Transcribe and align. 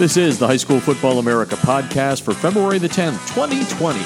This 0.00 0.16
is 0.16 0.38
the 0.38 0.46
High 0.46 0.56
School 0.56 0.80
Football 0.80 1.18
America 1.18 1.56
podcast 1.56 2.22
for 2.22 2.32
February 2.32 2.78
the 2.78 2.88
10th, 2.88 3.18
2020. 3.34 4.00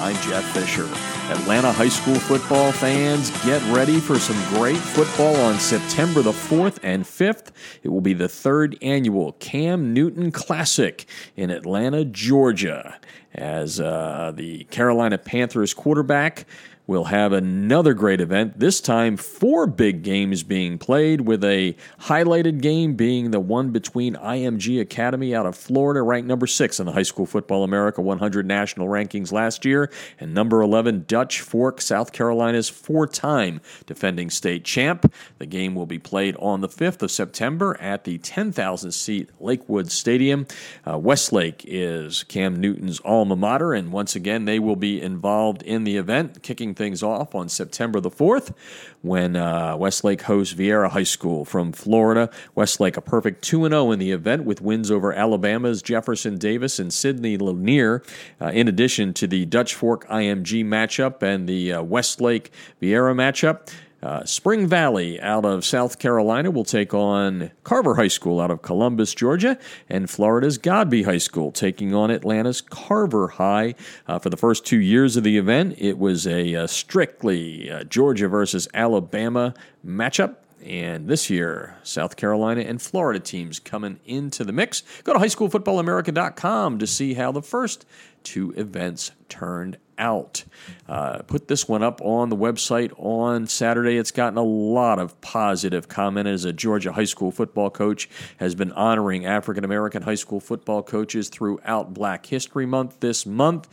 I'm 0.00 0.16
Jeff 0.22 0.42
Fisher. 0.54 0.88
Atlanta 1.30 1.70
high 1.70 1.90
school 1.90 2.14
football 2.14 2.72
fans, 2.72 3.30
get 3.44 3.60
ready 3.70 4.00
for 4.00 4.18
some 4.18 4.42
great 4.54 4.78
football 4.78 5.36
on 5.36 5.58
September 5.58 6.22
the 6.22 6.32
4th 6.32 6.78
and 6.82 7.04
5th. 7.04 7.48
It 7.82 7.90
will 7.90 8.00
be 8.00 8.14
the 8.14 8.26
third 8.26 8.78
annual 8.80 9.32
Cam 9.32 9.92
Newton 9.92 10.32
Classic 10.32 11.04
in 11.36 11.50
Atlanta, 11.50 12.06
Georgia, 12.06 12.98
as 13.34 13.80
uh, 13.80 14.32
the 14.34 14.64
Carolina 14.64 15.18
Panthers 15.18 15.74
quarterback 15.74 16.46
We'll 16.86 17.04
have 17.04 17.32
another 17.32 17.94
great 17.94 18.20
event, 18.20 18.58
this 18.60 18.78
time 18.78 19.16
four 19.16 19.66
big 19.66 20.02
games 20.02 20.42
being 20.42 20.76
played, 20.76 21.22
with 21.22 21.42
a 21.42 21.74
highlighted 21.98 22.60
game 22.60 22.92
being 22.92 23.30
the 23.30 23.40
one 23.40 23.70
between 23.70 24.16
IMG 24.16 24.82
Academy 24.82 25.34
out 25.34 25.46
of 25.46 25.56
Florida, 25.56 26.02
ranked 26.02 26.28
number 26.28 26.46
six 26.46 26.78
in 26.78 26.84
the 26.84 26.92
High 26.92 27.04
School 27.04 27.24
Football 27.24 27.64
America 27.64 28.02
100 28.02 28.44
national 28.44 28.88
rankings 28.88 29.32
last 29.32 29.64
year, 29.64 29.90
and 30.20 30.34
number 30.34 30.60
11 30.60 31.06
Dutch 31.08 31.40
Fork, 31.40 31.80
South 31.80 32.12
Carolina's 32.12 32.68
four 32.68 33.06
time 33.06 33.62
defending 33.86 34.28
state 34.28 34.66
champ. 34.66 35.10
The 35.38 35.46
game 35.46 35.74
will 35.74 35.86
be 35.86 35.98
played 35.98 36.36
on 36.36 36.60
the 36.60 36.68
5th 36.68 37.00
of 37.00 37.10
September 37.10 37.78
at 37.80 38.04
the 38.04 38.18
10,000 38.18 38.92
seat 38.92 39.30
Lakewood 39.40 39.90
Stadium. 39.90 40.46
Uh, 40.86 40.98
Westlake 40.98 41.64
is 41.66 42.24
Cam 42.24 42.60
Newton's 42.60 43.00
alma 43.06 43.36
mater, 43.36 43.72
and 43.72 43.90
once 43.90 44.14
again, 44.14 44.44
they 44.44 44.58
will 44.58 44.76
be 44.76 45.00
involved 45.00 45.62
in 45.62 45.84
the 45.84 45.96
event, 45.96 46.42
kicking 46.42 46.73
things 46.74 47.02
off 47.02 47.34
on 47.34 47.48
September 47.48 48.00
the 48.00 48.10
4th 48.10 48.54
when 49.02 49.36
uh, 49.36 49.76
Westlake 49.76 50.22
hosts 50.22 50.54
Viera 50.54 50.90
High 50.90 51.02
School 51.02 51.44
from 51.44 51.72
Florida. 51.72 52.30
Westlake 52.54 52.96
a 52.96 53.00
perfect 53.00 53.42
2 53.44 53.68
0 53.68 53.90
in 53.92 53.98
the 53.98 54.12
event 54.12 54.44
with 54.44 54.60
wins 54.60 54.90
over 54.90 55.12
Alabama's 55.12 55.82
Jefferson 55.82 56.38
Davis 56.38 56.78
and 56.78 56.92
Sidney 56.92 57.36
Lanier, 57.36 58.02
uh, 58.40 58.46
in 58.46 58.68
addition 58.68 59.12
to 59.14 59.26
the 59.26 59.44
Dutch 59.46 59.74
Fork 59.74 60.06
IMG 60.08 60.64
matchup 60.64 61.22
and 61.22 61.48
the 61.48 61.74
uh, 61.74 61.82
Westlake 61.82 62.50
Viera 62.80 63.14
matchup. 63.14 63.70
Uh, 64.04 64.22
Spring 64.26 64.66
Valley 64.66 65.18
out 65.18 65.46
of 65.46 65.64
South 65.64 65.98
Carolina 65.98 66.50
will 66.50 66.64
take 66.64 66.92
on 66.92 67.50
Carver 67.62 67.94
High 67.94 68.08
School 68.08 68.38
out 68.38 68.50
of 68.50 68.60
Columbus, 68.60 69.14
Georgia, 69.14 69.58
and 69.88 70.10
Florida's 70.10 70.58
Godby 70.58 71.04
High 71.04 71.16
School 71.16 71.50
taking 71.50 71.94
on 71.94 72.10
Atlanta's 72.10 72.60
Carver 72.60 73.28
High. 73.28 73.74
Uh, 74.06 74.18
for 74.18 74.28
the 74.28 74.36
first 74.36 74.66
two 74.66 74.78
years 74.78 75.16
of 75.16 75.24
the 75.24 75.38
event, 75.38 75.76
it 75.78 75.96
was 75.98 76.26
a, 76.26 76.54
uh, 76.54 76.66
strictly 76.66 77.70
uh, 77.70 77.84
Georgia 77.84 78.28
versus 78.28 78.68
Alabama 78.74 79.54
matchup. 79.86 80.36
And 80.64 81.08
this 81.08 81.28
year, 81.28 81.76
South 81.82 82.16
Carolina 82.16 82.62
and 82.62 82.80
Florida 82.80 83.20
teams 83.20 83.58
coming 83.58 84.00
into 84.06 84.44
the 84.44 84.52
mix. 84.52 84.82
Go 85.04 85.12
to 85.12 85.18
highschoolfootballamerica.com 85.18 86.78
to 86.78 86.86
see 86.86 87.14
how 87.14 87.32
the 87.32 87.42
first 87.42 87.84
two 88.22 88.52
events 88.52 89.12
turned 89.28 89.76
out. 89.98 90.44
Uh, 90.88 91.18
put 91.18 91.48
this 91.48 91.68
one 91.68 91.82
up 91.82 92.00
on 92.00 92.30
the 92.30 92.36
website 92.36 92.92
on 92.96 93.46
Saturday. 93.46 93.98
It's 93.98 94.10
gotten 94.10 94.38
a 94.38 94.42
lot 94.42 94.98
of 94.98 95.20
positive 95.20 95.86
comment 95.86 96.28
as 96.28 96.46
a 96.46 96.52
Georgia 96.52 96.92
high 96.92 97.04
school 97.04 97.30
football 97.30 97.68
coach 97.68 98.08
has 98.38 98.54
been 98.54 98.72
honoring 98.72 99.26
African 99.26 99.64
American 99.64 100.02
high 100.02 100.14
school 100.14 100.40
football 100.40 100.82
coaches 100.82 101.28
throughout 101.28 101.92
Black 101.92 102.24
History 102.24 102.64
Month 102.64 103.00
this 103.00 103.26
month. 103.26 103.68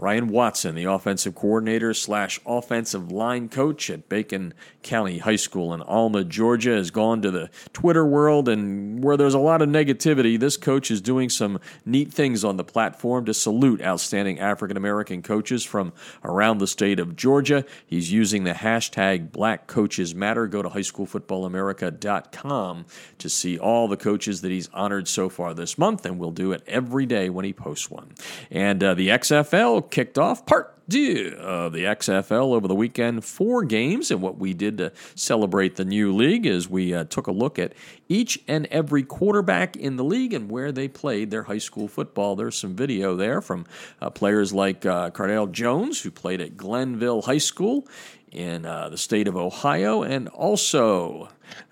Brian 0.00 0.28
Watson, 0.28 0.74
the 0.74 0.84
offensive 0.84 1.34
coordinator 1.34 1.92
slash 1.92 2.40
offensive 2.46 3.12
line 3.12 3.50
coach 3.50 3.90
at 3.90 4.08
Bacon 4.08 4.54
County 4.82 5.18
High 5.18 5.36
School 5.36 5.74
in 5.74 5.82
Alma, 5.82 6.24
Georgia, 6.24 6.70
has 6.70 6.90
gone 6.90 7.20
to 7.20 7.30
the 7.30 7.50
Twitter 7.74 8.06
world, 8.06 8.48
and 8.48 9.04
where 9.04 9.18
there's 9.18 9.34
a 9.34 9.38
lot 9.38 9.60
of 9.60 9.68
negativity, 9.68 10.40
this 10.40 10.56
coach 10.56 10.90
is 10.90 11.02
doing 11.02 11.28
some 11.28 11.60
neat 11.84 12.10
things 12.10 12.44
on 12.44 12.56
the 12.56 12.64
platform 12.64 13.26
to 13.26 13.34
salute 13.34 13.82
outstanding 13.82 14.40
African 14.40 14.78
American 14.78 15.20
coaches 15.20 15.64
from 15.64 15.92
around 16.24 16.56
the 16.58 16.66
state 16.66 16.98
of 16.98 17.14
Georgia. 17.14 17.66
He's 17.86 18.10
using 18.10 18.44
the 18.44 18.54
hashtag 18.54 19.30
Black 19.30 19.66
Coaches 19.66 20.14
Matter. 20.14 20.46
Go 20.46 20.62
to 20.62 20.70
highschoolfootballamerica.com 20.70 22.86
to 23.18 23.28
see 23.28 23.58
all 23.58 23.86
the 23.86 23.98
coaches 23.98 24.40
that 24.40 24.50
he's 24.50 24.70
honored 24.72 25.08
so 25.08 25.28
far 25.28 25.52
this 25.52 25.76
month, 25.76 26.06
and 26.06 26.18
we'll 26.18 26.30
do 26.30 26.52
it 26.52 26.62
every 26.66 27.04
day 27.04 27.28
when 27.28 27.44
he 27.44 27.52
posts 27.52 27.90
one. 27.90 28.12
And 28.50 28.82
uh, 28.82 28.94
the 28.94 29.08
XFL 29.08 29.89
kicked 29.90 30.18
off 30.18 30.46
part 30.46 30.79
of 30.94 31.72
the 31.72 31.84
XFL 31.84 32.54
over 32.54 32.66
the 32.66 32.74
weekend. 32.74 33.24
Four 33.24 33.64
games, 33.64 34.10
and 34.10 34.20
what 34.20 34.38
we 34.38 34.54
did 34.54 34.78
to 34.78 34.92
celebrate 35.14 35.76
the 35.76 35.84
new 35.84 36.14
league 36.14 36.46
is 36.46 36.68
we 36.68 36.94
uh, 36.94 37.04
took 37.04 37.26
a 37.26 37.32
look 37.32 37.58
at 37.58 37.74
each 38.08 38.42
and 38.48 38.66
every 38.66 39.02
quarterback 39.02 39.76
in 39.76 39.96
the 39.96 40.04
league 40.04 40.32
and 40.32 40.50
where 40.50 40.72
they 40.72 40.88
played 40.88 41.30
their 41.30 41.44
high 41.44 41.58
school 41.58 41.88
football. 41.88 42.36
There's 42.36 42.56
some 42.56 42.74
video 42.74 43.14
there 43.14 43.40
from 43.40 43.66
uh, 44.00 44.10
players 44.10 44.52
like 44.52 44.84
uh, 44.84 45.10
Jones, 45.46 46.00
who 46.00 46.10
played 46.10 46.40
at 46.40 46.56
Glenville 46.56 47.22
High 47.22 47.38
School 47.38 47.86
in 48.32 48.64
uh, 48.64 48.88
the 48.88 48.98
state 48.98 49.26
of 49.26 49.36
Ohio, 49.36 50.02
and 50.02 50.28
also 50.28 51.28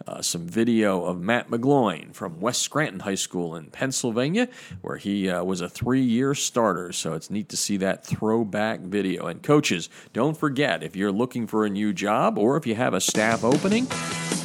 uh, 0.06 0.22
some 0.22 0.46
video 0.46 1.04
of 1.04 1.20
Matt 1.20 1.50
McGloin 1.50 2.14
from 2.14 2.40
West 2.40 2.62
Scranton 2.62 3.00
High 3.00 3.14
School 3.14 3.54
in 3.56 3.66
Pennsylvania, 3.66 4.48
where 4.80 4.96
he 4.96 5.30
uh, 5.30 5.44
was 5.44 5.60
a 5.60 5.68
three 5.68 6.02
year 6.02 6.34
starter. 6.34 6.92
So 6.92 7.12
it's 7.12 7.30
neat 7.30 7.48
to 7.50 7.56
see 7.56 7.76
that 7.78 8.04
throwback 8.04 8.80
video. 9.08 9.26
And 9.26 9.42
coaches, 9.42 9.88
don't 10.12 10.36
forget 10.36 10.82
if 10.82 10.94
you're 10.94 11.12
looking 11.12 11.46
for 11.46 11.64
a 11.64 11.70
new 11.70 11.92
job 11.92 12.38
or 12.38 12.56
if 12.56 12.66
you 12.66 12.74
have 12.74 12.94
a 12.94 13.00
staff 13.00 13.44
opening, 13.44 13.86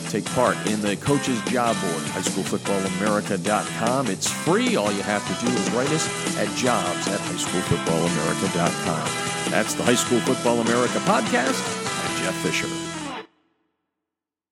take 0.10 0.26
part 0.34 0.56
in 0.68 0.82
the 0.82 0.96
Coaches 0.98 1.42
Job 1.46 1.76
Board, 1.82 2.04
highschoolfootballamerica.com. 2.14 4.08
It's 4.08 4.32
free. 4.32 4.76
All 4.76 4.92
you 4.92 5.04
have 5.04 5.26
to 5.28 5.46
do 5.46 5.52
is 5.52 5.70
write 5.72 5.90
us 5.90 6.08
at 6.38 6.48
jobs 6.56 7.08
at 7.08 7.20
highschoolfootballamerica.com. 7.20 9.52
That's 9.52 9.74
the 9.74 9.84
High 9.84 9.96
School 9.96 10.20
Football 10.22 10.62
America 10.62 11.00
podcast. 11.00 11.62
I'm 12.06 12.24
Jeff 12.24 12.36
Fisher. 12.38 12.93